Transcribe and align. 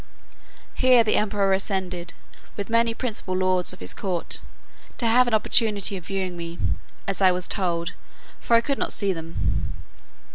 Here 0.73 1.03
the 1.03 1.15
emperor 1.15 1.53
ascended, 1.53 2.11
with 2.57 2.71
many 2.71 2.95
principal 2.95 3.37
lords 3.37 3.71
of 3.71 3.81
his 3.81 3.93
court, 3.93 4.41
to 4.97 5.05
have 5.05 5.27
an 5.27 5.33
opportunity 5.35 5.95
of 5.95 6.07
viewing 6.07 6.35
me, 6.35 6.57
as 7.07 7.21
I 7.21 7.31
was 7.31 7.47
told, 7.47 7.93
for 8.39 8.55
I 8.55 8.61
could 8.61 8.79
not 8.79 8.93
see 8.93 9.13
them. 9.13 9.75